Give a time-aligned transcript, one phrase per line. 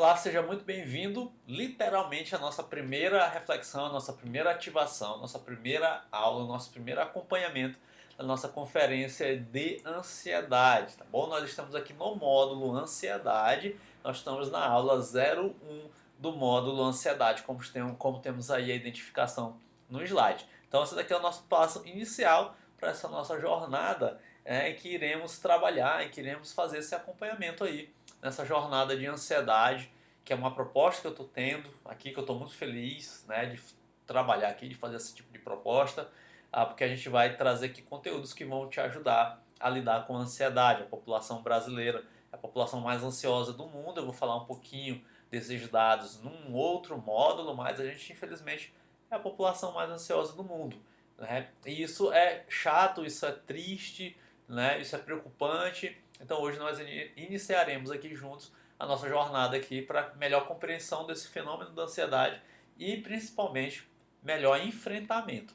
[0.00, 1.30] Olá, seja muito bem-vindo.
[1.46, 6.70] Literalmente a nossa primeira reflexão, a nossa primeira ativação, a nossa primeira aula, o nosso
[6.70, 7.78] primeiro acompanhamento
[8.16, 11.26] da nossa conferência de ansiedade, tá bom?
[11.26, 17.60] Nós estamos aqui no módulo ansiedade, nós estamos na aula 01 do módulo ansiedade, como,
[17.70, 20.46] tem, como temos aí a identificação no slide.
[20.66, 24.88] Então, esse daqui é o nosso passo inicial para essa nossa jornada é, em que
[24.88, 27.92] iremos trabalhar, em que iremos fazer esse acompanhamento aí
[28.22, 29.90] nessa jornada de ansiedade,
[30.24, 33.46] que é uma proposta que eu estou tendo aqui, que eu estou muito feliz né,
[33.46, 33.60] de
[34.06, 36.08] trabalhar aqui, de fazer esse tipo de proposta,
[36.52, 40.16] ah, porque a gente vai trazer aqui conteúdos que vão te ajudar a lidar com
[40.16, 40.82] a ansiedade.
[40.82, 44.00] A população brasileira é a população mais ansiosa do mundo.
[44.00, 48.74] Eu vou falar um pouquinho desses dados num outro módulo, mas a gente, infelizmente,
[49.10, 50.76] é a população mais ansiosa do mundo.
[51.16, 51.48] Né?
[51.64, 54.16] E isso é chato, isso é triste,
[54.48, 54.80] né?
[54.80, 56.78] isso é preocupante então hoje nós
[57.16, 62.40] iniciaremos aqui juntos a nossa jornada aqui para melhor compreensão desse fenômeno da ansiedade
[62.78, 63.88] e principalmente
[64.22, 65.54] melhor enfrentamento.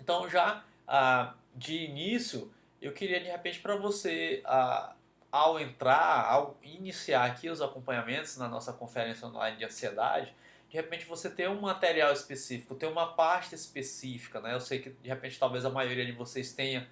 [0.00, 4.94] Então já ah, de início eu queria de repente para você ah,
[5.30, 10.34] ao entrar, ao iniciar aqui os acompanhamentos na nossa conferência online de ansiedade,
[10.68, 14.54] de repente você ter um material específico, ter uma pasta específica, né?
[14.54, 16.88] Eu sei que de repente talvez a maioria de vocês tenha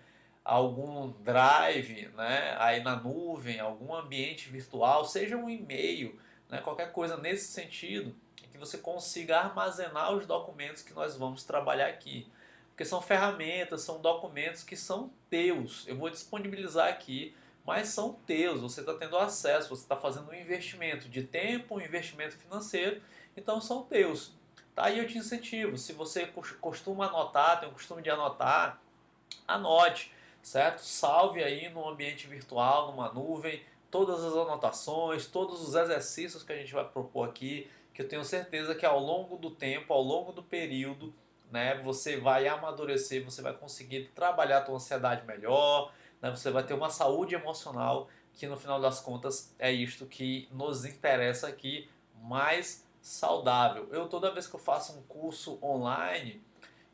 [0.46, 6.16] algum drive, né, aí na nuvem, algum ambiente virtual, seja um e-mail,
[6.48, 8.14] né, qualquer coisa nesse sentido,
[8.52, 12.30] que você consiga armazenar os documentos que nós vamos trabalhar aqui.
[12.68, 15.86] Porque são ferramentas, são documentos que são teus.
[15.88, 18.60] Eu vou disponibilizar aqui, mas são teus.
[18.60, 23.02] Você está tendo acesso, você está fazendo um investimento de tempo, um investimento financeiro,
[23.36, 24.32] então são teus.
[24.74, 24.86] Tá?
[24.86, 25.76] aí eu te incentivo.
[25.76, 26.26] Se você
[26.60, 28.80] costuma anotar, tem o costume de anotar,
[29.48, 30.14] anote
[30.46, 30.78] certo?
[30.78, 36.56] Salve aí no ambiente virtual, numa nuvem, todas as anotações, todos os exercícios que a
[36.56, 40.30] gente vai propor aqui, que eu tenho certeza que ao longo do tempo, ao longo
[40.30, 41.12] do período,
[41.50, 46.62] né, você vai amadurecer, você vai conseguir trabalhar a tua ansiedade melhor, né, você vai
[46.62, 51.90] ter uma saúde emocional que no final das contas é isto que nos interessa aqui,
[52.22, 53.88] mais saudável.
[53.90, 56.40] Eu toda vez que eu faço um curso online,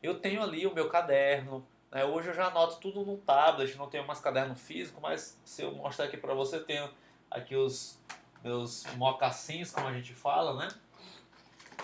[0.01, 2.03] eu tenho ali o meu caderno, né?
[2.03, 5.71] Hoje eu já anoto tudo no tablet, não tenho mais caderno físico, mas se eu
[5.73, 6.89] mostrar aqui para você, tenho
[7.29, 7.99] aqui os
[8.43, 10.67] meus mocassins, como a gente fala, né?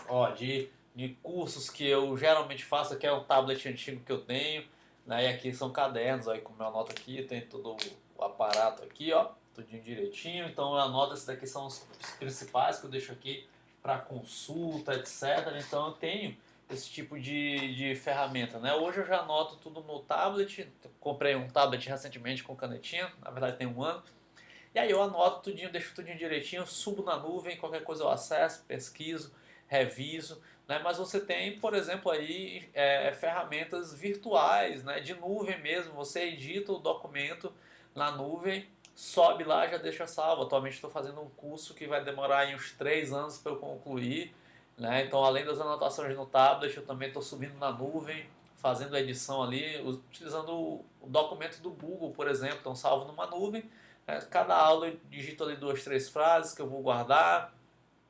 [0.07, 4.21] Ó, de, de cursos que eu geralmente faço, aqui é um tablet antigo que eu
[4.21, 4.67] tenho,
[5.05, 5.25] né?
[5.25, 7.77] E aqui são cadernos, aí como eu anoto aqui, tem todo
[8.17, 10.47] o aparato aqui, ó, tudinho direitinho.
[10.47, 11.85] Então eu anoto, esses daqui são os
[12.17, 13.47] principais que eu deixo aqui
[13.81, 15.55] para consulta, etc.
[15.65, 16.35] Então eu tenho
[16.69, 18.73] esse tipo de, de ferramenta, né?
[18.75, 23.57] Hoje eu já anoto tudo no tablet, comprei um tablet recentemente com canetinha, na verdade
[23.57, 24.03] tem um ano,
[24.73, 28.63] e aí eu anoto tudinho, deixo tudinho direitinho, subo na nuvem, qualquer coisa eu acesso,
[28.67, 29.33] pesquiso,
[29.67, 30.79] reviso, né?
[30.83, 34.99] Mas você tem, por exemplo, aí é, ferramentas virtuais, né?
[34.99, 37.51] De nuvem mesmo, você edita o documento
[37.95, 40.43] na nuvem, sobe lá, já deixa salvo.
[40.43, 44.35] Atualmente estou fazendo um curso que vai demorar uns três anos para eu concluir,
[44.79, 45.03] né?
[45.05, 48.25] Então, além das anotações no tablet, eu também estou subindo na nuvem,
[48.55, 53.69] fazendo a edição ali, utilizando o documento do Google, por exemplo, então salvo numa nuvem.
[54.07, 54.19] Né?
[54.29, 57.53] Cada aula eu digito ali duas, três frases que eu vou guardar,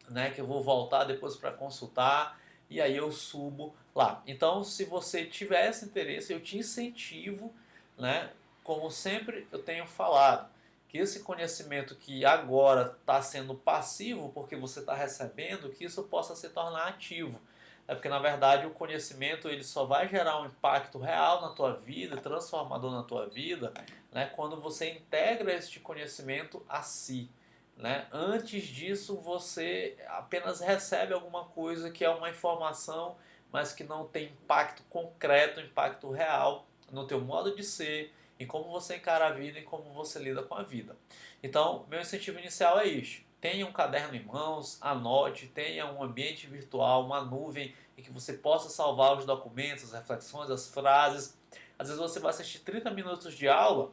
[0.09, 0.29] né?
[0.29, 4.21] que eu vou voltar depois para consultar, e aí eu subo lá.
[4.27, 7.51] Então, se você tiver esse interesse, eu te incentivo,
[7.97, 8.31] né?
[8.63, 10.47] como sempre eu tenho falado,
[10.89, 16.35] que esse conhecimento que agora está sendo passivo porque você está recebendo, que isso possa
[16.35, 17.39] se tornar ativo.
[17.87, 21.73] É porque na verdade o conhecimento ele só vai gerar um impacto real na tua
[21.73, 23.71] vida, transformador na tua vida,
[24.11, 27.29] né, quando você integra este conhecimento a si.
[27.77, 28.07] Né?
[28.11, 33.15] Antes disso você apenas recebe alguma coisa que é uma informação,
[33.51, 38.69] mas que não tem impacto concreto, impacto real no teu modo de ser, em como
[38.69, 40.95] você encara a vida e como você lida com a vida.
[41.43, 43.21] Então, meu incentivo inicial é isso.
[43.41, 48.33] Tenha um caderno em mãos, anote, tenha um ambiente virtual, uma nuvem em que você
[48.33, 51.37] possa salvar os documentos, as reflexões, as frases.
[51.77, 53.91] Às vezes você vai assistir 30 minutos de aula,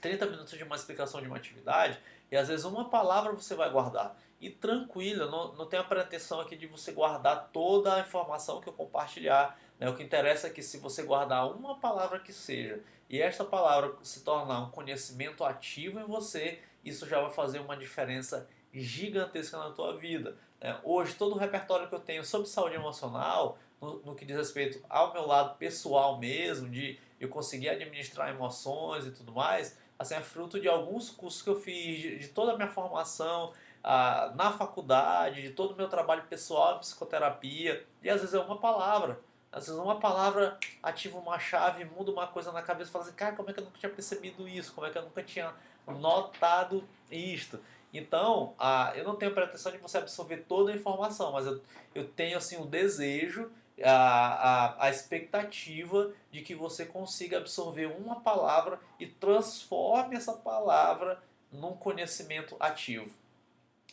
[0.00, 1.98] 30 minutos de uma explicação de uma atividade,
[2.30, 4.16] e às vezes uma palavra você vai guardar.
[4.40, 8.68] E tranquilo, não, não tenho a pretensão aqui de você guardar toda a informação que
[8.68, 9.58] eu compartilhar.
[9.80, 9.88] Né?
[9.88, 13.96] O que interessa é que se você guardar uma palavra que seja e esta palavra
[14.02, 19.70] se tornar um conhecimento ativo em você, isso já vai fazer uma diferença gigantesca na
[19.70, 20.36] tua vida.
[20.60, 20.78] Né?
[20.84, 24.84] Hoje, todo o repertório que eu tenho sobre saúde emocional, no, no, que diz respeito
[24.88, 30.20] ao meu lado pessoal mesmo, de eu conseguir administrar emoções e tudo mais, assim, é
[30.20, 34.52] fruto de alguns cursos que eu fiz, de, de toda a minha formação, ah, na
[34.52, 39.18] faculdade, de todo o meu trabalho pessoal em psicoterapia, e às vezes é uma palavra.
[39.52, 43.14] Às vezes uma palavra ativa uma chave, muda uma coisa na cabeça e fala assim,
[43.14, 44.72] cara, como é que eu nunca tinha percebido isso?
[44.72, 45.52] Como é que eu nunca tinha
[45.86, 47.58] notado isto?
[47.92, 51.60] Então, ah, eu não tenho pretensão de você absorver toda a informação, mas eu,
[51.94, 53.50] eu tenho assim o desejo,
[53.82, 61.20] a, a, a expectativa de que você consiga absorver uma palavra e transforme essa palavra
[61.50, 63.10] num conhecimento ativo.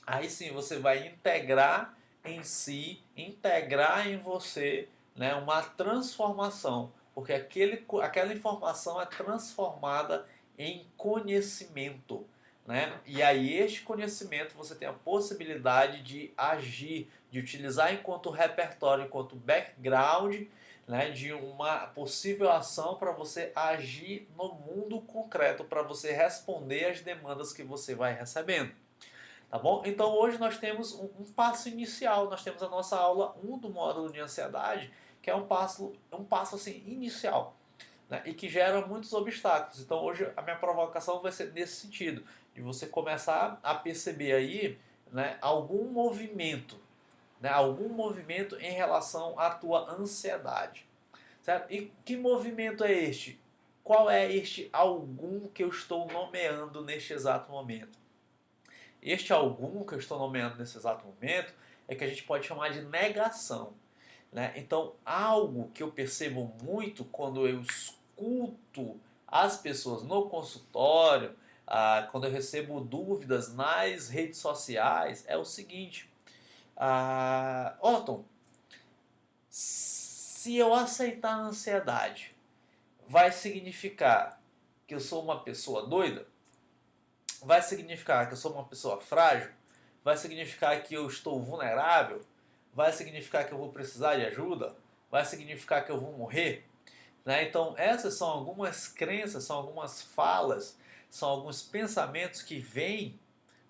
[0.05, 7.83] Aí sim você vai integrar em si, integrar em você né, uma transformação, porque aquele,
[8.01, 10.25] aquela informação é transformada
[10.57, 12.25] em conhecimento.
[12.65, 12.93] Né?
[13.05, 19.35] E aí, este conhecimento você tem a possibilidade de agir, de utilizar enquanto repertório, enquanto
[19.35, 20.35] background
[20.87, 27.01] né, de uma possível ação para você agir no mundo concreto, para você responder às
[27.01, 28.71] demandas que você vai recebendo.
[29.49, 29.81] Tá bom?
[29.85, 33.69] Então hoje nós temos um, um passo inicial, nós temos a nossa aula 1 do
[33.69, 34.91] módulo de ansiedade,
[35.27, 37.53] que é um passo, um passo assim, inicial.
[38.09, 39.81] Né, e que gera muitos obstáculos.
[39.81, 42.23] Então hoje a minha provocação vai ser nesse sentido,
[42.55, 44.79] de você começar a perceber aí
[45.11, 46.79] né, algum movimento,
[47.41, 50.87] né, algum movimento em relação à tua ansiedade.
[51.41, 51.73] Certo?
[51.73, 53.37] E que movimento é este?
[53.83, 57.99] Qual é este algum que eu estou nomeando neste exato momento?
[59.01, 61.53] Este algum que eu estou nomeando nesse exato momento
[61.85, 63.73] é que a gente pode chamar de negação.
[64.31, 64.53] Né?
[64.55, 71.35] Então, algo que eu percebo muito quando eu escuto as pessoas no consultório,
[71.65, 76.09] ah, quando eu recebo dúvidas nas redes sociais, é o seguinte:
[76.75, 78.23] ah, Otton,
[79.49, 82.35] se eu aceitar a ansiedade,
[83.07, 84.41] vai significar
[84.85, 86.25] que eu sou uma pessoa doida?
[87.43, 89.51] Vai significar que eu sou uma pessoa frágil?
[90.03, 92.21] Vai significar que eu estou vulnerável?
[92.77, 94.75] Vai significar que eu vou precisar de ajuda?
[95.09, 96.69] Vai significar que eu vou morrer?
[97.25, 97.43] Né?
[97.49, 100.77] Então, essas são algumas crenças, são algumas falas,
[101.09, 103.19] são alguns pensamentos que vêm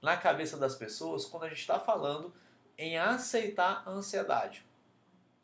[0.02, 2.34] na cabeça das pessoas quando a gente está falando
[2.78, 4.66] em aceitar a ansiedade.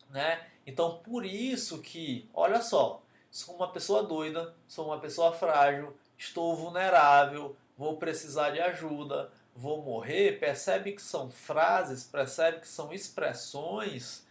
[0.10, 0.46] Né?
[0.68, 3.02] Então, por isso que, olha só,
[3.32, 9.82] sou uma pessoa doida, sou uma pessoa frágil, estou vulnerável, vou precisar de ajuda, vou
[9.84, 10.40] morrer.
[10.40, 14.26] Percebe que são frases, percebe que são expressões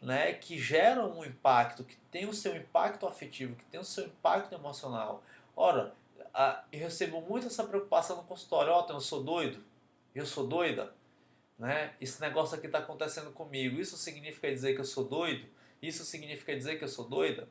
[0.00, 4.06] né, que geram um impacto, que tem o seu impacto afetivo, que tem o seu
[4.06, 5.22] impacto emocional.
[5.54, 5.94] Ora,
[6.70, 8.72] eu recebo muito essa preocupação no consultório.
[8.72, 9.64] Ó, oh, eu sou doido,
[10.14, 10.92] eu sou doida,
[11.58, 11.94] né?
[12.00, 13.80] Esse negócio aqui está acontecendo comigo.
[13.80, 15.46] Isso significa dizer que eu sou doido?
[15.80, 17.48] Isso significa dizer que eu sou doida?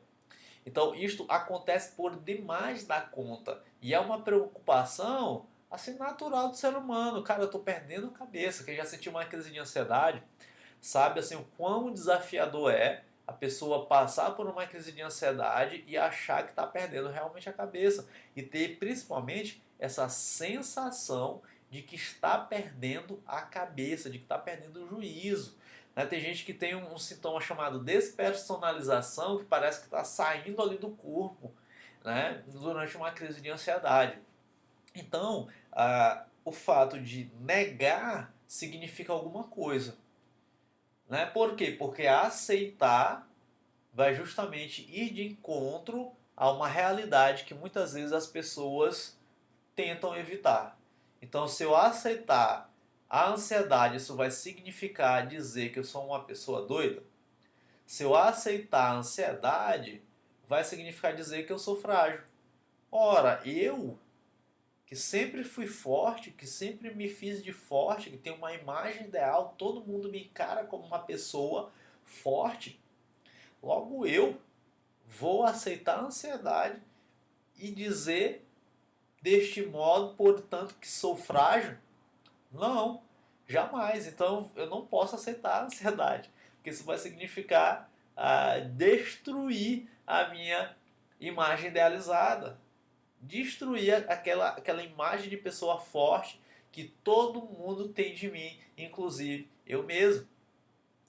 [0.64, 3.62] Então, isto acontece por demais da conta.
[3.80, 7.22] E é uma preocupação assim natural do ser humano.
[7.22, 8.64] Cara, eu estou perdendo a cabeça.
[8.64, 10.22] Quem já sentiu uma crise de ansiedade
[10.80, 15.96] sabe assim o quão desafiador é a pessoa passar por uma crise de ansiedade e
[15.98, 22.38] achar que está perdendo realmente a cabeça e ter principalmente essa sensação de que está
[22.38, 25.58] perdendo a cabeça, de que está perdendo o juízo.
[25.94, 26.06] Né?
[26.06, 30.78] Tem gente que tem um, um sintoma chamado despersonalização, que parece que está saindo ali
[30.78, 31.52] do corpo
[32.04, 32.44] né?
[32.46, 34.18] durante uma crise de ansiedade.
[34.96, 39.96] Então, ah, o fato de negar significa alguma coisa.
[41.08, 41.26] Né?
[41.26, 41.70] Por quê?
[41.70, 43.28] Porque aceitar
[43.92, 49.18] vai justamente ir de encontro a uma realidade que muitas vezes as pessoas
[49.74, 50.78] tentam evitar.
[51.20, 52.70] Então, se eu aceitar
[53.08, 57.02] a ansiedade, isso vai significar dizer que eu sou uma pessoa doida?
[57.86, 60.02] Se eu aceitar a ansiedade,
[60.48, 62.20] vai significar dizer que eu sou frágil.
[62.90, 63.98] Ora, eu
[64.86, 69.54] que sempre fui forte, que sempre me fiz de forte, que tenho uma imagem ideal,
[69.58, 71.72] todo mundo me encara como uma pessoa
[72.04, 72.80] forte.
[73.60, 74.40] Logo eu
[75.04, 76.80] vou aceitar a ansiedade
[77.58, 78.46] e dizer
[79.20, 81.76] deste modo, portanto, que sou frágil?
[82.52, 83.02] Não,
[83.48, 84.06] jamais.
[84.06, 90.76] Então eu não posso aceitar a ansiedade, porque isso vai significar ah, destruir a minha
[91.18, 92.56] imagem idealizada,
[93.26, 96.40] destruir aquela, aquela imagem de pessoa forte
[96.70, 100.26] que todo mundo tem de mim, inclusive eu mesmo.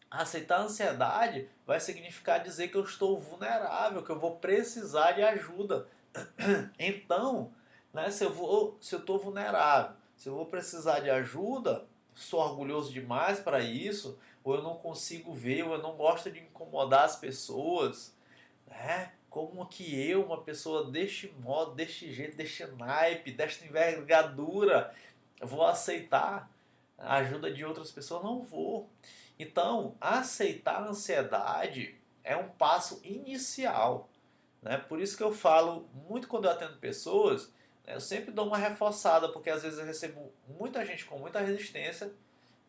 [0.10, 5.22] Aceitar a ansiedade vai significar dizer que eu estou vulnerável, que eu vou precisar de
[5.22, 5.88] ajuda.
[6.80, 7.52] Então,
[7.94, 12.40] né, se eu vou, se eu estou vulnerável, se eu vou precisar de ajuda, sou
[12.40, 17.04] orgulhoso demais para isso, ou eu não consigo ver, ou eu não gosto de incomodar
[17.04, 18.16] as pessoas,
[18.66, 19.12] né?
[19.38, 24.92] Como que eu, uma pessoa deste modo, deste jeito, deste naipe, desta envergadura,
[25.40, 26.50] vou aceitar
[26.98, 28.90] A ajuda de outras pessoas, não vou.
[29.38, 34.10] Então, aceitar a ansiedade é um passo inicial.
[34.60, 34.80] Né?
[34.80, 37.54] Por isso que eu falo muito quando eu atendo pessoas,
[37.86, 37.94] né?
[37.94, 42.12] eu sempre dou uma reforçada, porque às vezes eu recebo muita gente com muita resistência.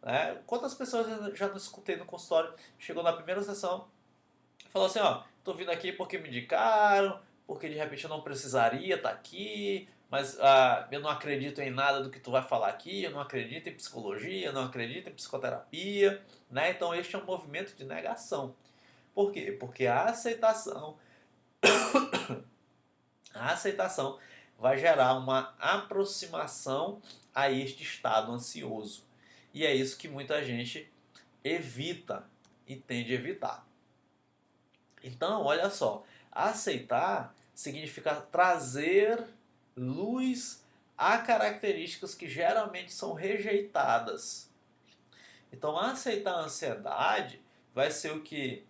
[0.02, 0.38] Né?
[0.46, 3.88] Quantas pessoas eu já não escutei no consultório, chegou na primeira sessão,
[4.68, 8.96] falou assim, ó, tô vindo aqui porque me indicaram, porque de repente eu não precisaria
[8.96, 12.68] estar tá aqui, mas ah, eu não acredito em nada do que tu vai falar
[12.68, 16.70] aqui, eu não acredito em psicologia, eu não acredito em psicoterapia, né?
[16.70, 18.54] Então este é um movimento de negação.
[19.14, 19.56] Por quê?
[19.58, 20.98] Porque a aceitação
[23.32, 24.18] a aceitação
[24.58, 27.00] vai gerar uma aproximação
[27.34, 29.02] a este estado ansioso.
[29.54, 30.92] E é isso que muita gente
[31.42, 32.26] evita
[32.66, 33.67] e tende a evitar.
[35.02, 39.24] Então, olha só, aceitar significa trazer
[39.76, 40.64] luz
[40.96, 44.50] a características que geralmente são rejeitadas.
[45.52, 47.40] Então, aceitar a ansiedade
[47.74, 48.66] vai ser o que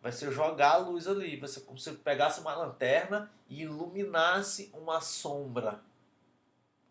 [0.00, 4.70] vai ser jogar a luz ali, vai ser como se pegasse uma lanterna e iluminasse
[4.72, 5.80] uma sombra,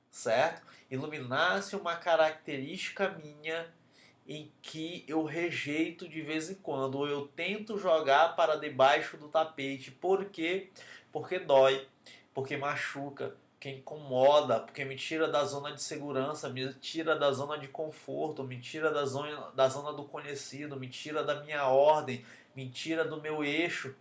[0.10, 0.62] certo?
[0.90, 3.74] Iluminasse uma característica minha
[4.28, 9.30] em que eu rejeito de vez em quando, ou eu tento jogar para debaixo do
[9.30, 9.90] tapete.
[9.90, 10.70] Por quê?
[11.12, 11.88] Porque dói,
[12.34, 17.58] porque machuca, porque incomoda, porque me tira da zona de segurança, me tira da zona
[17.58, 22.24] de conforto, me tira da zona, da zona do conhecido, me tira da minha ordem,
[22.56, 23.96] me tira do meu eixo.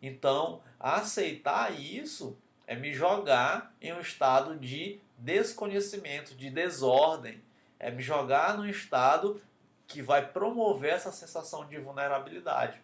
[0.00, 2.36] Então, aceitar isso
[2.66, 7.42] é me jogar em um estado de desconhecimento, de desordem,
[7.84, 9.42] é me jogar num estado
[9.86, 12.80] que vai promover essa sensação de vulnerabilidade.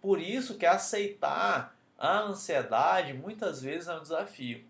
[0.00, 4.64] Por isso que aceitar a ansiedade muitas vezes é um desafio.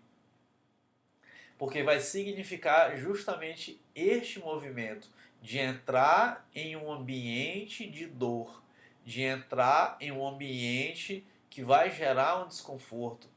[1.57, 5.09] Porque vai significar justamente este movimento
[5.41, 8.61] de entrar em um ambiente de dor,
[9.03, 13.27] de entrar em um ambiente que vai gerar um desconforto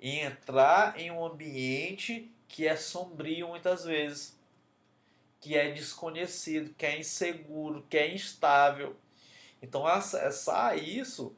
[0.00, 4.40] e entrar em um ambiente que é sombrio muitas vezes,
[5.42, 8.96] que é desconhecido, que é inseguro, que é instável.
[9.60, 11.36] Então acessar isso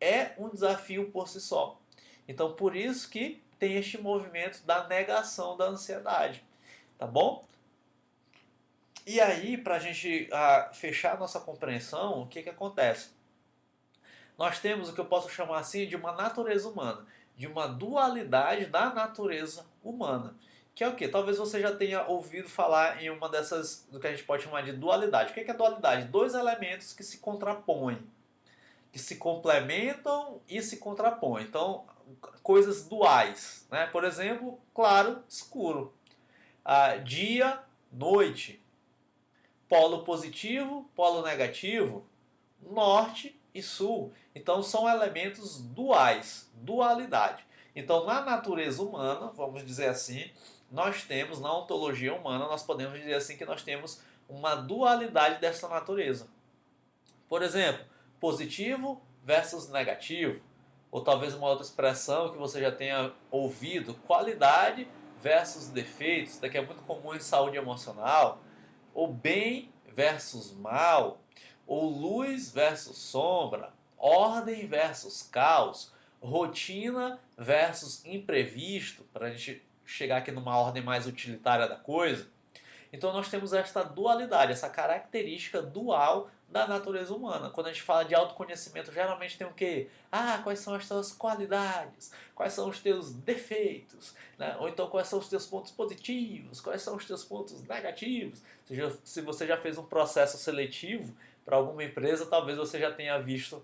[0.00, 1.80] é um desafio por si só.
[2.28, 6.44] Então por isso que tem este movimento da negação da ansiedade,
[6.96, 7.44] tá bom?
[9.04, 13.10] E aí, para a gente ah, fechar nossa compreensão, o que, que acontece?
[14.38, 17.04] Nós temos o que eu posso chamar assim de uma natureza humana,
[17.36, 20.36] de uma dualidade da natureza humana.
[20.74, 21.06] Que é o que?
[21.06, 24.62] Talvez você já tenha ouvido falar em uma dessas, do que a gente pode chamar
[24.62, 25.30] de dualidade.
[25.30, 26.08] O que é dualidade?
[26.08, 27.98] Dois elementos que se contrapõem,
[28.90, 31.44] que se complementam e se contrapõem.
[31.44, 31.84] Então,
[32.42, 33.66] coisas duais.
[33.70, 33.86] Né?
[33.86, 35.94] Por exemplo, claro, escuro.
[36.64, 37.60] Ah, dia,
[37.92, 38.64] noite
[39.74, 42.06] polo positivo, polo negativo,
[42.60, 44.12] norte e sul.
[44.34, 47.44] Então são elementos duais, dualidade.
[47.74, 50.30] Então na natureza humana, vamos dizer assim,
[50.70, 55.68] nós temos, na ontologia humana, nós podemos dizer assim que nós temos uma dualidade dessa
[55.68, 56.26] natureza.
[57.28, 57.84] Por exemplo,
[58.20, 60.40] positivo versus negativo,
[60.90, 64.88] ou talvez uma outra expressão que você já tenha ouvido, qualidade
[65.20, 68.40] versus defeitos, daqui é muito comum em saúde emocional
[68.94, 71.18] o bem versus mal,
[71.66, 75.92] ou luz versus sombra, ordem versus caos,
[76.22, 82.26] rotina versus imprevisto, para a gente chegar aqui numa ordem mais utilitária da coisa.
[82.92, 87.50] Então nós temos esta dualidade, essa característica dual da natureza humana.
[87.50, 89.88] Quando a gente fala de autoconhecimento, geralmente tem o quê?
[90.12, 92.12] Ah, quais são as tuas qualidades?
[92.36, 94.14] Quais são os teus defeitos?
[94.38, 94.56] Né?
[94.60, 96.60] Ou então quais são os teus pontos positivos?
[96.60, 98.40] Quais são os teus pontos negativos?
[99.02, 101.12] Se você já fez um processo seletivo
[101.44, 103.60] para alguma empresa, talvez você já tenha visto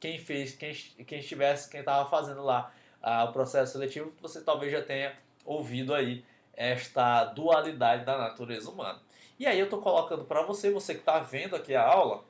[0.00, 0.72] quem fez, quem,
[1.04, 2.72] quem estivesse, quem estava fazendo lá
[3.02, 5.14] ah, o processo seletivo, você talvez já tenha
[5.52, 9.00] ouvido aí esta dualidade da natureza humana.
[9.38, 12.24] E aí eu estou colocando para você, você que está vendo aqui a aula,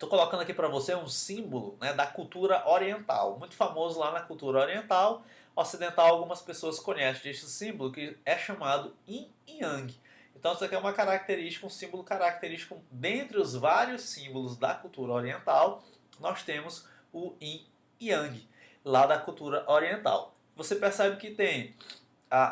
[0.00, 4.20] Estou colocando aqui para você um símbolo né, da cultura oriental, muito famoso lá na
[4.20, 5.22] cultura oriental.
[5.54, 9.94] Ocidental, algumas pessoas conhecem este símbolo que é chamado Yin Yang.
[10.34, 15.12] Então, isso aqui é uma característica, um símbolo característico dentre os vários símbolos da cultura
[15.12, 15.84] oriental.
[16.18, 17.66] Nós temos o Yin
[18.00, 18.48] Yang,
[18.84, 20.34] lá da cultura oriental.
[20.56, 21.74] Você percebe que tem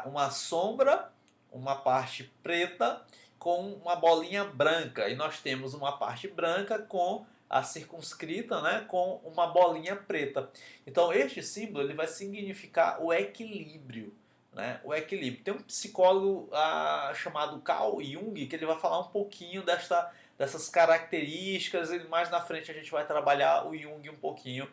[0.06, 1.10] uma sombra,
[1.52, 3.02] uma parte preta
[3.38, 5.08] com uma bolinha branca.
[5.08, 10.50] E nós temos uma parte branca com a circunscrita né, com uma bolinha preta.
[10.86, 14.12] Então este símbolo ele vai significar o equilíbrio.
[14.52, 15.44] né, o equilíbrio.
[15.44, 20.68] Tem um psicólogo ah, chamado Carl Jung que ele vai falar um pouquinho desta, dessas
[20.68, 24.68] características e mais na frente a gente vai trabalhar o Jung um pouquinho,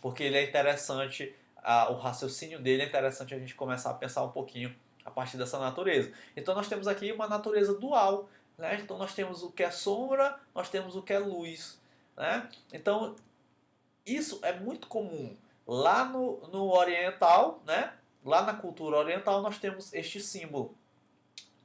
[0.00, 4.24] porque ele é interessante, ah, o raciocínio dele é interessante a gente começar a pensar
[4.24, 4.74] um pouquinho
[5.04, 6.12] a partir dessa natureza.
[6.36, 8.78] Então nós temos aqui uma natureza dual, né?
[8.82, 11.80] então nós temos o que é sombra, nós temos o que é luz.
[12.16, 12.48] Né?
[12.72, 13.16] Então
[14.04, 15.36] isso é muito comum
[15.66, 17.92] lá no, no oriental, né?
[18.24, 20.74] Lá na cultura oriental nós temos este símbolo.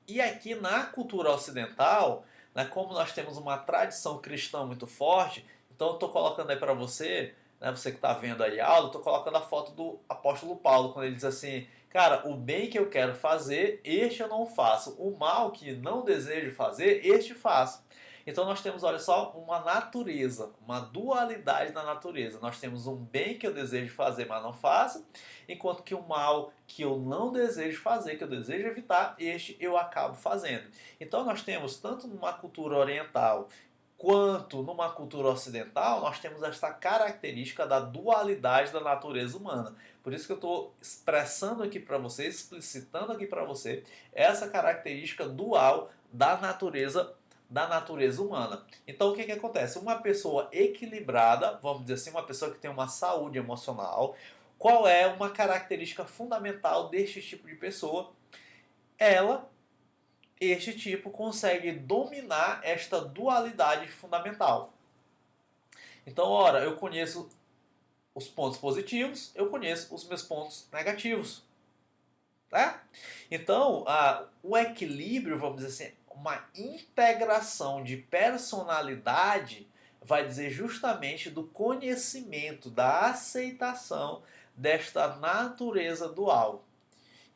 [0.05, 5.87] E aqui na cultura ocidental, né, como nós temos uma tradição cristã muito forte, então
[5.87, 9.01] eu estou colocando aí para você, né, você que está vendo aí a aula, estou
[9.01, 12.89] colocando a foto do apóstolo Paulo, quando ele diz assim, cara, o bem que eu
[12.89, 17.81] quero fazer, este eu não faço, o mal que não desejo fazer, este faço.
[18.27, 22.39] Então nós temos, olha só, uma natureza, uma dualidade na natureza.
[22.41, 25.05] Nós temos um bem que eu desejo fazer, mas não faço,
[25.47, 29.77] enquanto que o mal que eu não desejo fazer, que eu desejo evitar, este eu
[29.77, 30.63] acabo fazendo.
[30.99, 33.47] Então nós temos, tanto numa cultura oriental
[34.03, 39.73] quanto numa cultura ocidental, nós temos esta característica da dualidade da natureza humana.
[40.03, 43.81] Por isso que eu estou expressando aqui para você, explicitando aqui para você,
[44.11, 47.15] essa característica dual da natureza
[47.49, 48.65] da natureza humana.
[48.85, 49.79] Então o que, que acontece?
[49.79, 54.17] Uma pessoa equilibrada, vamos dizer assim, uma pessoa que tem uma saúde emocional,
[54.59, 58.11] qual é uma característica fundamental deste tipo de pessoa?
[58.97, 59.49] Ela,
[60.39, 64.73] este tipo, consegue dominar esta dualidade fundamental.
[66.05, 67.29] Então, ora, eu conheço
[68.13, 71.43] os pontos positivos, eu conheço os meus pontos negativos.
[72.49, 72.83] Tá?
[73.31, 79.67] Então, a, o equilíbrio, vamos dizer assim, uma integração de personalidade
[80.01, 84.21] vai dizer justamente do conhecimento, da aceitação
[84.55, 86.63] desta natureza dual.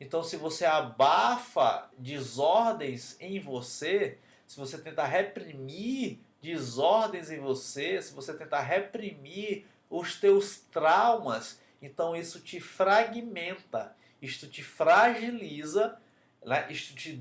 [0.00, 8.14] Então, se você abafa desordens em você, se você tentar reprimir desordens em você, se
[8.14, 15.98] você tentar reprimir os teus traumas, então isso te fragmenta, isto te fragiliza
[16.44, 16.66] né?
[16.70, 17.12] Isto te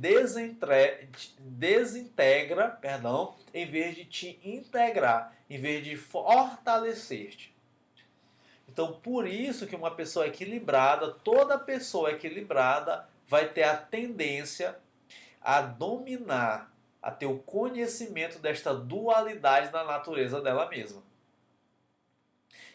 [1.40, 7.57] desintegra, perdão, em vez de te integrar, em vez de fortalecer-te.
[8.78, 14.78] Então, por isso que uma pessoa equilibrada, toda pessoa equilibrada vai ter a tendência
[15.42, 21.02] a dominar, a ter o conhecimento desta dualidade na natureza dela mesma.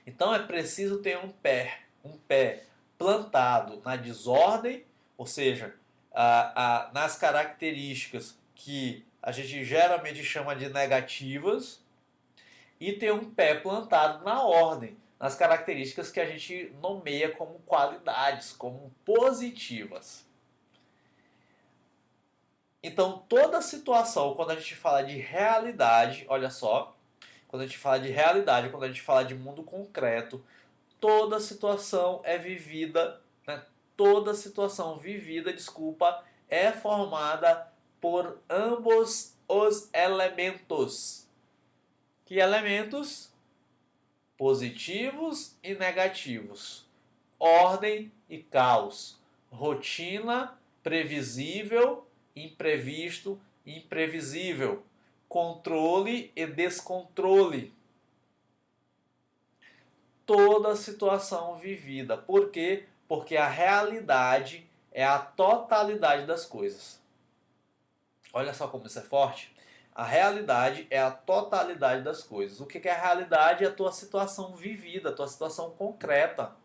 [0.05, 2.65] Então é preciso ter um pé, um pé
[2.99, 4.85] plantado na desordem,
[5.17, 5.73] ou seja,
[6.13, 11.81] a, a, nas características que a gente geralmente chama de negativas
[12.81, 18.53] e ter um pé plantado na ordem, nas características que a gente nomeia como qualidades,
[18.53, 20.27] como positivas.
[22.83, 26.95] Então, toda situação, quando a gente fala de realidade, olha só,
[27.49, 30.45] quando a gente fala de realidade, quando a gente fala de mundo concreto,
[31.01, 33.23] toda situação é vivida
[33.97, 41.29] toda situação vivida, desculpa, é formada por ambos os elementos.
[42.25, 43.32] Que elementos?
[44.43, 46.85] Positivos e negativos.
[47.39, 49.17] Ordem e caos.
[49.53, 54.83] Rotina, previsível, imprevisto, imprevisível.
[55.29, 57.73] Controle e descontrole.
[60.27, 62.19] Toda situação vivida.
[62.19, 62.87] Por quê?
[63.13, 66.99] porque a realidade é a totalidade das coisas.
[68.33, 69.52] Olha só como isso é forte.
[69.95, 72.61] A realidade é a totalidade das coisas.
[72.61, 73.65] O que é a realidade?
[73.65, 76.57] É a tua situação vivida, a tua situação concreta.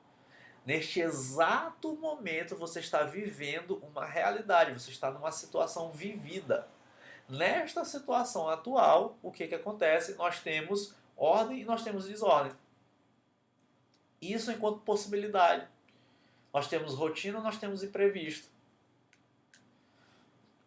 [0.65, 6.67] Neste exato momento você está vivendo uma realidade, você está numa situação vivida.
[7.27, 10.15] Nesta situação atual, o que, que acontece?
[10.15, 12.53] Nós temos ordem e nós temos desordem.
[14.21, 15.67] Isso enquanto possibilidade.
[16.53, 18.49] Nós temos rotina, nós temos imprevisto.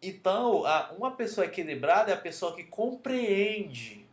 [0.01, 0.63] Então,
[0.97, 4.03] uma pessoa equilibrada é a pessoa que compreende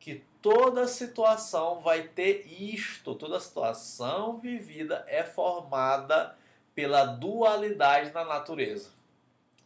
[0.00, 6.34] que toda situação vai ter isto, toda situação vivida é formada
[6.74, 8.90] pela dualidade na natureza,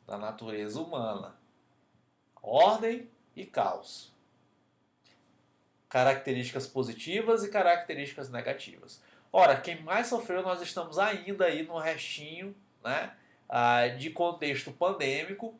[0.05, 1.37] da natureza humana.
[2.43, 4.13] Ordem e caos.
[5.89, 9.01] Características positivas e características negativas.
[9.31, 13.15] Ora, quem mais sofreu, nós estamos ainda aí no restinho né,
[13.55, 15.55] ah, de contexto pandêmico,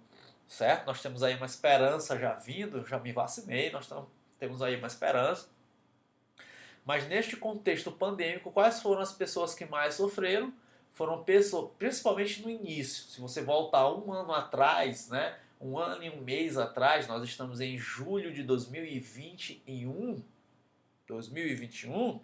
[0.49, 0.87] certo?
[0.87, 3.89] Nós temos aí uma esperança já vindo, já me vacinei, nós
[4.39, 5.49] temos aí uma esperança.
[6.85, 10.53] Mas neste contexto pandêmico, quais foram as pessoas que mais sofreram?
[10.93, 15.39] foram pessoas, principalmente no início, se você voltar um ano atrás, né?
[15.61, 20.23] Um ano e um mês atrás, nós estamos em julho de 2021,
[21.07, 22.21] 2021.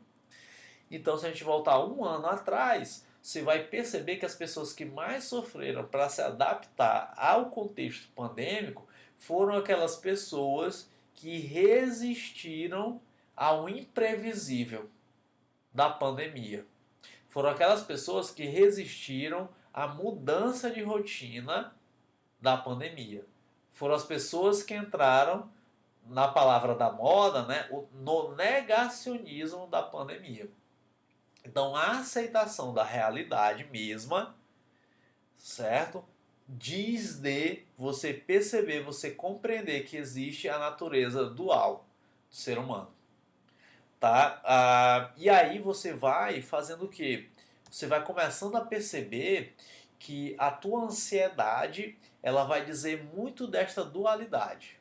[0.91, 4.87] Então, se a gente voltar um ano atrás, você vai perceber que as pessoas que
[4.87, 8.89] mais sofreram para se adaptar ao contexto pandêmico
[9.19, 13.03] foram aquelas pessoas que resistiram
[13.37, 14.89] ao imprevisível
[15.75, 16.65] da pandemia.
[17.29, 21.77] Foram aquelas pessoas que resistiram à mudança de rotina
[22.41, 23.27] da pandemia.
[23.73, 25.51] Foram as pessoas que entraram
[26.07, 30.51] na palavra da moda, né, no negacionismo da pandemia.
[31.49, 34.37] Então, a aceitação da realidade mesma,
[35.35, 36.05] certo?
[36.47, 41.87] Diz de você perceber, você compreender que existe a natureza dual
[42.29, 42.91] do ser humano.
[43.99, 44.43] Tá?
[44.45, 47.31] Ah, e aí você vai fazendo o quê?
[47.71, 49.57] Você vai começando a perceber
[49.99, 54.79] que a tua ansiedade ela vai dizer muito desta dualidade.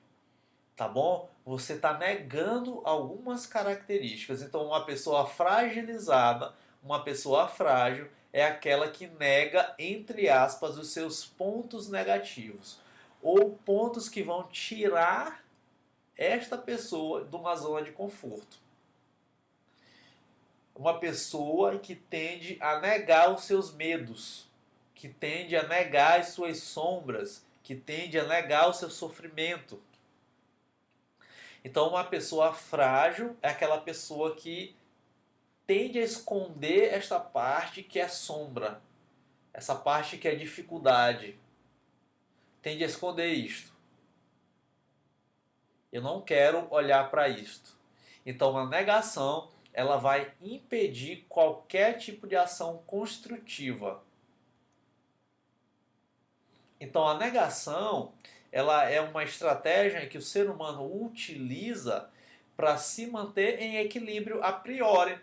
[0.75, 1.29] Tá bom?
[1.47, 4.41] Você está negando algumas características.
[4.41, 11.25] Então, uma pessoa fragilizada, uma pessoa frágil, é aquela que nega, entre aspas, os seus
[11.25, 12.79] pontos negativos.
[13.21, 15.43] Ou pontos que vão tirar
[16.17, 18.67] esta pessoa de uma zona de conforto
[20.77, 24.47] uma pessoa que tende a negar os seus medos,
[24.93, 29.81] que tende a negar as suas sombras, que tende a negar o seu sofrimento.
[31.67, 34.73] Então, uma pessoa frágil é aquela pessoa que
[35.65, 38.81] tende a esconder esta parte que é sombra,
[39.53, 41.37] essa parte que é dificuldade.
[42.61, 43.73] Tende a esconder isto.
[45.91, 47.75] Eu não quero olhar para isto.
[48.25, 54.01] Então, a negação ela vai impedir qualquer tipo de ação construtiva.
[56.79, 58.13] Então a negação,
[58.51, 62.09] ela é uma estratégia que o ser humano utiliza
[62.55, 65.19] para se manter em equilíbrio a priori.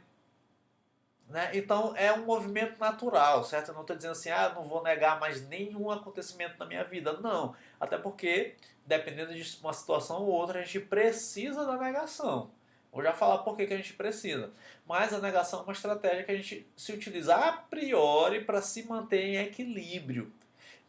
[1.28, 1.50] Né?
[1.54, 3.68] Então é um movimento natural, certo?
[3.68, 7.14] Eu não estou dizendo assim, ah, não vou negar mais nenhum acontecimento na minha vida.
[7.14, 7.56] Não.
[7.80, 8.54] Até porque,
[8.87, 12.50] dependendo de uma situação ou outra, a gente precisa da negação.
[12.92, 14.52] Vou já falar por que, que a gente precisa.
[14.87, 18.84] Mas a negação é uma estratégia que a gente se utiliza a priori para se
[18.84, 20.32] manter em equilíbrio.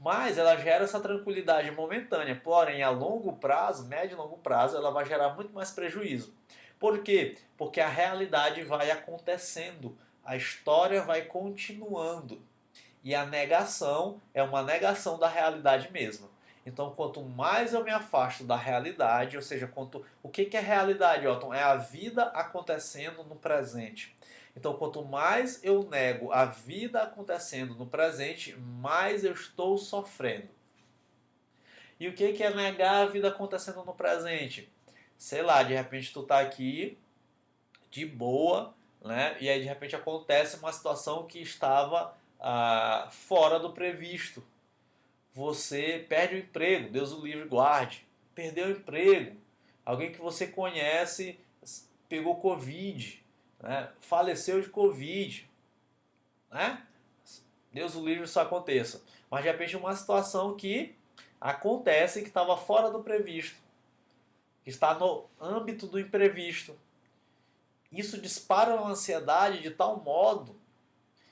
[0.06, 4.92] Mas ela gera essa tranquilidade momentânea, porém a longo prazo, médio e longo prazo, ela
[4.92, 6.32] vai gerar muito mais prejuízo.
[6.80, 7.40] Por quê?
[7.58, 12.40] Porque a realidade vai acontecendo, a história vai continuando.
[13.04, 16.30] E a negação é uma negação da realidade mesma.
[16.64, 20.60] Então, quanto mais eu me afasto da realidade, ou seja, quanto o que, que é
[20.60, 21.52] realidade, Otton?
[21.52, 24.15] É a vida acontecendo no presente.
[24.56, 30.50] Então, quanto mais eu nego a vida acontecendo no presente, mais eu estou sofrendo.
[32.00, 34.70] E o que, é negar a vida acontecendo no presente?
[35.18, 36.98] Sei lá, de repente tu tá aqui
[37.90, 39.38] de boa, né?
[39.40, 44.44] E aí de repente acontece uma situação que estava ah, fora do previsto
[45.36, 49.36] você perde o emprego, Deus o livre guarde, perdeu o emprego,
[49.86, 51.38] alguém que você conhece
[52.08, 53.22] pegou Covid,
[53.66, 53.90] né?
[54.00, 55.50] faleceu de Covid,
[56.52, 56.84] né?
[57.74, 59.02] Deus o livre isso aconteça.
[59.30, 60.96] Mas de repente uma situação que
[61.42, 63.60] acontece que estava fora do previsto,
[64.64, 66.78] que está no âmbito do imprevisto.
[67.92, 70.56] Isso dispara uma ansiedade de tal modo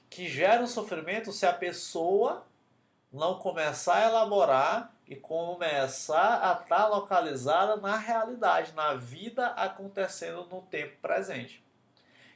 [0.10, 2.46] que gera um sofrimento se a pessoa
[3.12, 10.46] não começar a elaborar e começar a estar tá localizada na realidade, na vida acontecendo
[10.46, 11.64] no tempo presente.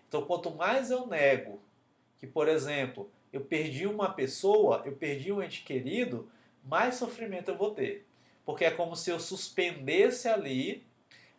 [0.08, 1.62] Então, quanto mais eu nego
[2.18, 6.30] que, por exemplo, eu perdi uma pessoa, eu perdi um ente querido,
[6.64, 8.06] mais sofrimento eu vou ter.
[8.46, 10.86] Porque é como se eu suspendesse ali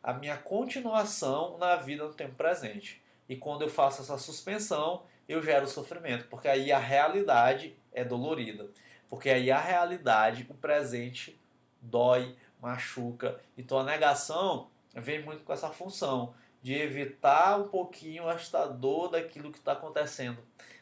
[0.02, 3.02] a minha continuação na vida no tempo presente.
[3.28, 8.70] E quando eu faço essa suspensão, eu gero sofrimento, porque aí a realidade é dolorida.
[9.08, 11.38] Porque aí a realidade, o presente,
[11.80, 13.40] dói, machuca.
[13.56, 19.50] Então a negação vem muito com essa função de evitar um pouquinho esta dor daquilo
[19.50, 20.38] que está acontecendo,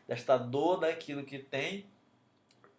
[0.07, 1.87] desta dor daquilo que tem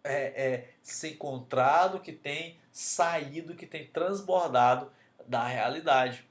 [0.02, 4.90] é, é, se encontrado, que tem saído, que tem transbordado
[5.26, 6.26] da realidade.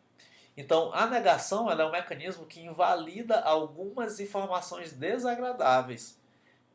[0.55, 6.17] Então, a negação é um mecanismo que invalida algumas informações desagradáveis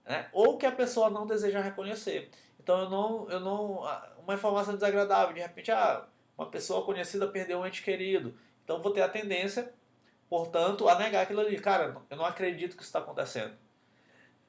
[0.05, 0.29] né?
[0.33, 2.31] ou que a pessoa não deseja reconhecer.
[2.63, 3.83] Então eu não, eu não,
[4.23, 6.05] uma informação desagradável, de repente, ah,
[6.37, 9.73] uma pessoa conhecida perdeu um ente querido, então vou ter a tendência,
[10.33, 11.61] portanto, a negar aquilo ali.
[11.61, 13.53] Cara, eu não acredito que isso está acontecendo.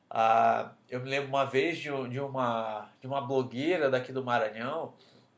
[0.09, 4.93] Ah, eu me lembro uma vez de, de, uma, de uma blogueira daqui do Maranhão,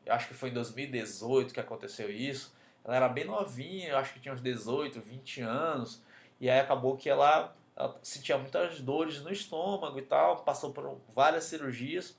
[0.08, 2.56] acho que foi em 2018 que aconteceu isso.
[2.84, 6.00] Ela era bem novinha, eu acho que tinha uns 18, 20 anos,
[6.40, 11.00] e aí acabou que ela, ela sentia muitas dores no estômago e tal, passou por
[11.12, 12.16] várias cirurgias,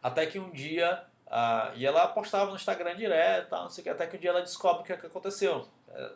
[0.00, 3.90] até que um dia ah, e ela postava no Instagram direto, não sei o que,
[3.90, 5.66] até que um dia ela descobre o que, é que aconteceu.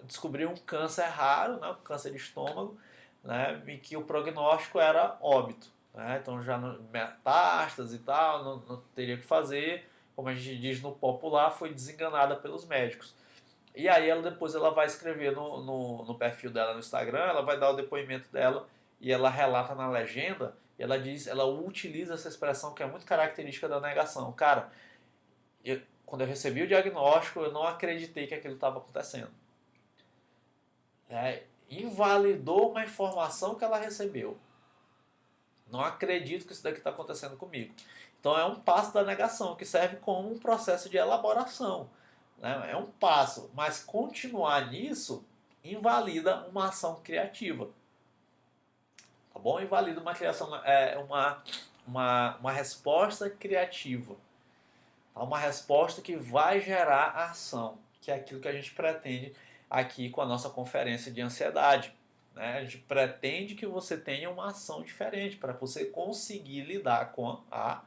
[0.05, 2.79] Descobriu um câncer raro, né, um câncer de estômago,
[3.23, 5.69] né, e que o prognóstico era óbito.
[5.95, 6.59] Né, então já
[6.93, 9.89] metástase e tal, não, não teria que fazer.
[10.15, 13.15] Como a gente diz no popular, foi desenganada pelos médicos.
[13.75, 17.43] E aí ela depois ela vai escrever no, no, no, perfil dela no Instagram, ela
[17.43, 18.67] vai dar o depoimento dela
[18.99, 23.05] e ela relata na legenda, e ela diz, ela utiliza essa expressão que é muito
[23.05, 24.33] característica da negação.
[24.33, 24.71] Cara,
[25.62, 29.31] eu, quando eu recebi o diagnóstico, eu não acreditei que aquilo estava acontecendo.
[31.09, 34.38] É, invalidou uma informação que ela recebeu.
[35.71, 37.75] Não acredito que isso daqui está acontecendo comigo.
[38.21, 41.88] Então é um passo da negação que serve como um processo de elaboração.
[42.38, 42.71] Né?
[42.73, 45.25] É um passo, mas continuar nisso
[45.62, 47.69] invalida uma ação criativa.
[49.33, 49.61] Tá bom?
[49.61, 51.42] Invalida uma criação, é, uma,
[51.87, 54.16] uma, uma resposta criativa
[55.14, 59.35] a uma resposta que vai gerar ação, que é aquilo que a gente pretende
[59.68, 61.92] aqui com a nossa conferência de ansiedade.
[62.35, 62.59] Né?
[62.59, 67.83] A gente pretende que você tenha uma ação diferente para você conseguir lidar com a,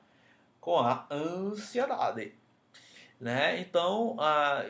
[0.59, 2.33] com a ansiedade.
[3.19, 3.59] Né?
[3.59, 4.65] Então, a,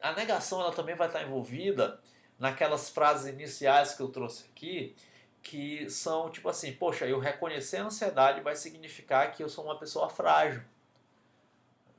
[0.00, 2.00] a negação ela também vai estar envolvida
[2.38, 4.94] naquelas frases iniciais que eu trouxe aqui,
[5.42, 9.78] que são tipo assim, poxa, eu reconhecer a ansiedade vai significar que eu sou uma
[9.78, 10.62] pessoa frágil,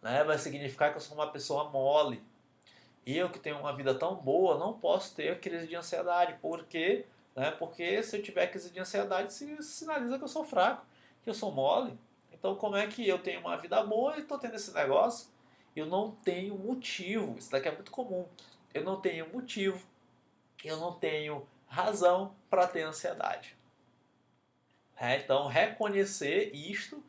[0.01, 0.23] né?
[0.23, 2.23] Vai significar que eu sou uma pessoa mole.
[3.09, 7.07] E eu que tenho uma vida tão boa não posso ter crise de ansiedade, porque,
[7.35, 7.49] né?
[7.49, 10.85] Porque se eu tiver crise de ansiedade, se sinaliza que eu sou fraco,
[11.23, 11.97] que eu sou mole.
[12.31, 15.27] Então, como é que eu tenho uma vida boa e estou tendo esse negócio?
[15.75, 17.35] Eu não tenho motivo.
[17.35, 18.27] Isso daqui é muito comum.
[18.75, 19.83] Eu não tenho motivo.
[20.63, 23.57] Eu não tenho razão para ter ansiedade.
[24.95, 27.03] É, então, reconhecer isto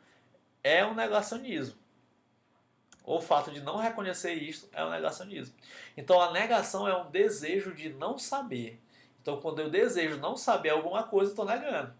[0.63, 1.77] é um negacionismo.
[3.03, 5.55] O fato de não reconhecer isto é um negacionismo.
[5.97, 8.79] Então, a negação é um desejo de não saber.
[9.21, 11.93] Então, quando eu desejo não saber alguma coisa, estou negando.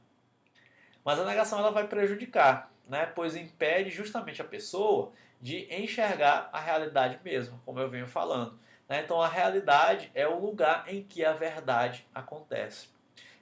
[1.04, 3.06] Mas a negação ela vai prejudicar, né?
[3.06, 5.12] pois impede justamente a pessoa
[5.42, 8.60] de enxergar a realidade mesmo, como eu venho falando.
[8.88, 9.02] Né?
[9.04, 12.90] Então a realidade é o lugar em que a verdade acontece.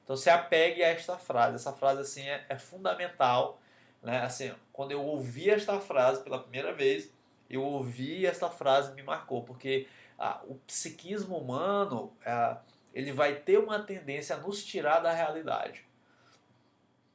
[0.04, 1.56] Então se apegue a esta frase.
[1.56, 3.60] Essa frase assim é, é fundamental.
[4.02, 4.22] Né?
[4.22, 7.12] Assim, quando eu ouvi esta frase pela primeira vez,
[7.50, 12.58] eu ouvi esta frase me marcou, porque ah, o psiquismo humano ah,
[12.94, 15.86] ele vai ter uma tendência a nos tirar da realidade,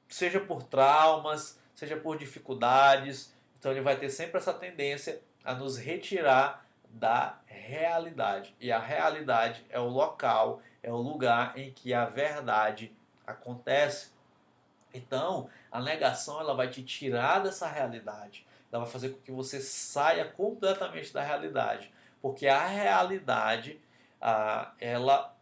[0.08, 3.34] seja por traumas, seja por dificuldades.
[3.58, 8.54] Então ele vai ter sempre essa tendência a nos retirar da realidade.
[8.60, 12.94] E a realidade é o local, é o lugar em que a verdade
[13.26, 14.12] acontece.
[14.92, 18.46] Então, a negação ela vai te tirar dessa realidade.
[18.74, 23.80] Ela vai fazer com que você saia completamente da realidade, porque a realidade
[24.20, 25.32] ah, ela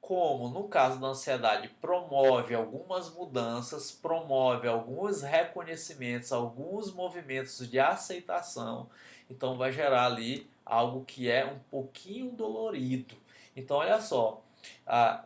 [0.00, 8.90] como no caso da ansiedade promove algumas mudanças, promove alguns reconhecimentos, alguns movimentos de aceitação,
[9.30, 13.14] então vai gerar ali algo que é um pouquinho dolorido.
[13.54, 14.42] Então, olha só,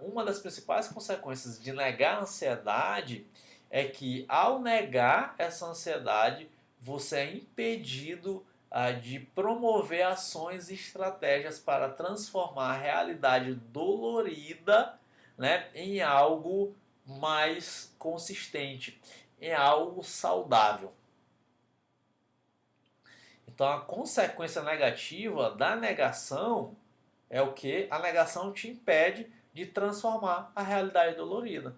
[0.02, 3.26] uma das principais consequências de negar a ansiedade
[3.70, 6.46] é que, ao negar essa ansiedade,
[6.84, 8.44] você é impedido
[9.00, 14.98] de promover ações e estratégias para transformar a realidade dolorida
[15.38, 19.00] né, em algo mais consistente,
[19.40, 20.92] em algo saudável.
[23.48, 26.76] Então a consequência negativa da negação
[27.30, 27.86] é o que?
[27.90, 31.74] A negação te impede de transformar a realidade dolorida.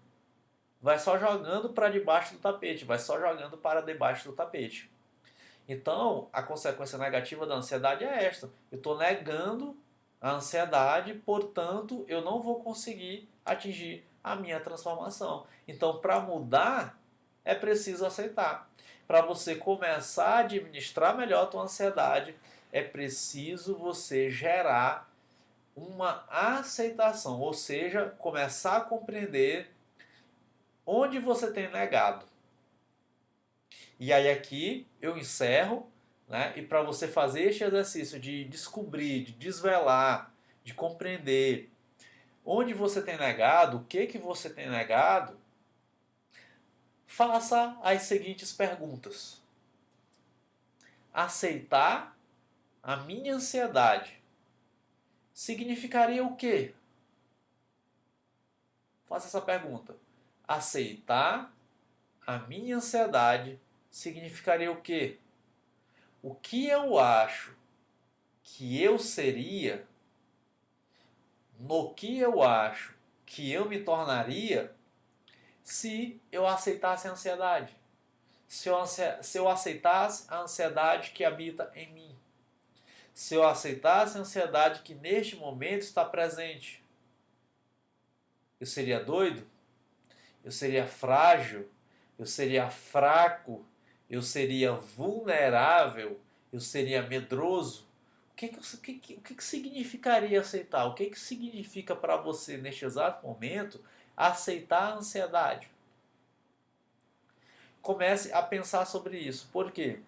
[0.82, 4.95] Vai só jogando para debaixo do tapete, vai só jogando para debaixo do tapete.
[5.68, 9.76] Então, a consequência negativa da ansiedade é esta: eu estou negando
[10.20, 15.46] a ansiedade, portanto, eu não vou conseguir atingir a minha transformação.
[15.68, 16.98] Então, para mudar,
[17.44, 18.68] é preciso aceitar.
[19.06, 22.34] Para você começar a administrar melhor a tua ansiedade,
[22.72, 25.08] é preciso você gerar
[25.76, 29.70] uma aceitação, ou seja, começar a compreender
[30.84, 32.24] onde você tem negado.
[33.98, 35.90] E aí aqui eu encerro,
[36.28, 36.52] né?
[36.56, 40.32] E para você fazer este exercício de descobrir, de desvelar,
[40.62, 41.70] de compreender
[42.44, 45.38] onde você tem negado, o que que você tem negado,
[47.06, 49.40] faça as seguintes perguntas.
[51.12, 52.16] Aceitar
[52.82, 54.20] a minha ansiedade
[55.32, 56.74] significaria o quê?
[59.06, 59.96] Faça essa pergunta.
[60.46, 61.52] Aceitar
[62.26, 63.58] a minha ansiedade
[63.96, 65.16] significaria o quê?
[66.22, 67.56] O que eu acho
[68.42, 69.86] que eu seria,
[71.58, 74.70] no que eu acho que eu me tornaria
[75.62, 77.74] se eu aceitasse a ansiedade.
[78.46, 82.14] Se eu, se eu aceitasse a ansiedade que habita em mim.
[83.14, 86.84] Se eu aceitasse a ansiedade que neste momento está presente.
[88.60, 89.48] Eu seria doido?
[90.44, 91.66] Eu seria frágil?
[92.18, 93.64] Eu seria fraco?
[94.08, 96.20] Eu seria vulnerável?
[96.52, 97.86] Eu seria medroso?
[98.32, 100.84] O que, que, o que, o que significaria aceitar?
[100.84, 103.82] O que, que significa para você, neste exato momento,
[104.16, 105.68] aceitar a ansiedade?
[107.80, 109.48] Comece a pensar sobre isso.
[109.52, 110.00] Por quê?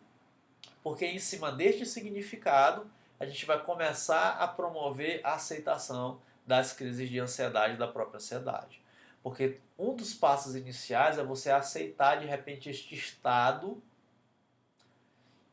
[0.83, 7.09] Porque em cima deste significado, a gente vai começar a promover a aceitação das crises
[7.09, 8.81] de ansiedade da própria ansiedade.
[9.29, 13.83] Porque um dos passos iniciais é você aceitar de repente este estado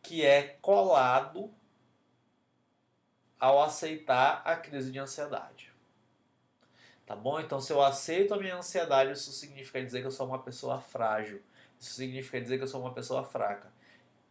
[0.02, 1.54] que é colado
[3.38, 5.74] ao aceitar a crise de ansiedade.
[7.06, 7.38] Tá bom?
[7.38, 10.80] Então, se eu aceito a minha ansiedade, isso significa dizer que eu sou uma pessoa
[10.80, 11.42] frágil.
[11.78, 13.70] Isso significa dizer que eu sou uma pessoa fraca.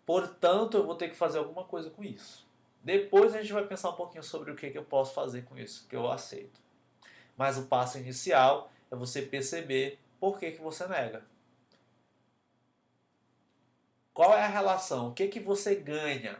[0.07, 2.49] Portanto, eu vou ter que fazer alguma coisa com isso.
[2.83, 5.59] Depois a gente vai pensar um pouquinho sobre o que, que eu posso fazer com
[5.59, 6.63] isso, que eu aceito.
[7.37, 11.23] Mas o passo inicial é você perceber por que, que você nega.
[14.13, 15.09] Qual é a relação?
[15.09, 16.39] O que, que você ganha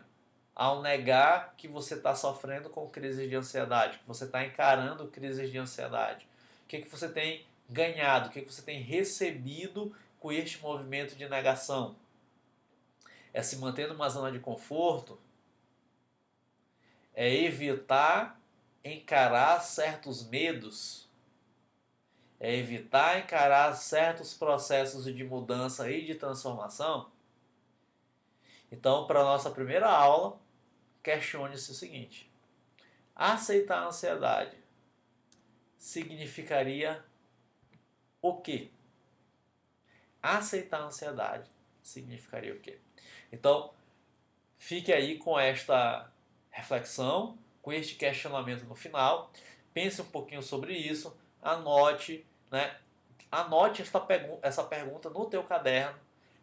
[0.55, 5.51] ao negar que você está sofrendo com crises de ansiedade, que você está encarando crises
[5.51, 6.27] de ansiedade?
[6.65, 8.29] O que, que você tem ganhado?
[8.29, 11.97] O que, que você tem recebido com este movimento de negação?
[13.33, 15.19] É se manter numa zona de conforto?
[17.13, 18.41] É evitar
[18.85, 21.04] encarar certos medos?
[22.39, 27.11] É evitar encarar certos processos de mudança e de transformação?
[28.71, 30.39] Então, para a nossa primeira aula,
[31.03, 32.31] questione-se o seguinte:
[33.15, 34.57] aceitar a ansiedade
[35.79, 37.05] significaria
[38.21, 38.71] o quê?
[40.23, 41.49] Aceitar a ansiedade
[41.83, 42.79] significaria o quê?
[43.31, 43.73] Então,
[44.59, 46.11] fique aí com esta
[46.51, 49.31] reflexão, com este questionamento no final.
[49.73, 52.77] Pense um pouquinho sobre isso, anote, né?
[53.31, 54.05] Anote esta,
[54.43, 55.99] essa pergunta no teu caderno,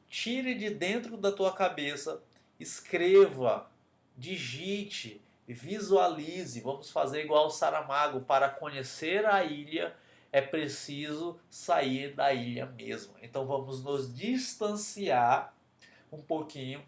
[0.07, 2.21] tire de dentro da tua cabeça,
[2.59, 3.69] escreva
[4.15, 6.61] digite, visualize.
[6.61, 8.21] Vamos fazer igual o Saramago.
[8.21, 9.95] Para conhecer a ilha
[10.31, 13.15] é preciso sair da ilha mesmo.
[13.21, 15.53] Então vamos nos distanciar
[16.11, 16.83] um pouquinho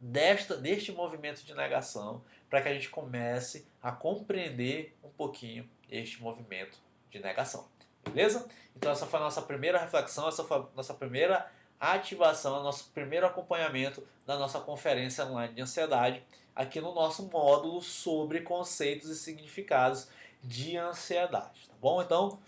[0.00, 6.20] desta, deste movimento de negação para que a gente comece a compreender um pouquinho este
[6.20, 6.78] movimento
[7.12, 7.66] de negação.
[8.04, 8.48] Beleza?
[8.74, 11.48] Então essa foi a nossa primeira reflexão, essa foi a nossa primeira
[11.78, 16.22] ativação, nosso primeiro acompanhamento da nossa conferência online de ansiedade,
[16.54, 20.08] aqui no nosso módulo sobre conceitos e significados
[20.42, 22.02] de ansiedade, tá bom?
[22.02, 22.38] Então,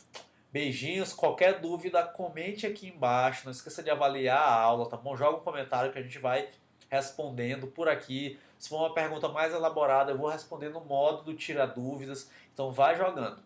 [0.53, 5.17] beijinhos, qualquer dúvida, comente aqui embaixo, não esqueça de avaliar a aula, tá bom?
[5.17, 6.49] Joga um comentário que a gente vai
[6.89, 8.39] respondendo por aqui.
[8.59, 12.71] Se for uma pergunta mais elaborada, eu vou responder no modo do tira dúvidas, então
[12.71, 13.43] vai jogando.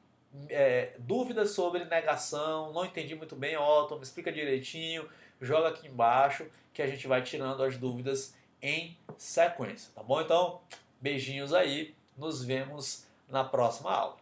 [0.51, 5.09] É, dúvidas sobre negação, não entendi muito bem, Otto, me explica direitinho
[5.41, 10.21] joga aqui embaixo que a gente vai tirando as dúvidas em sequência, tá bom?
[10.21, 10.61] Então,
[11.01, 14.17] beijinhos aí, nos vemos na próxima aula.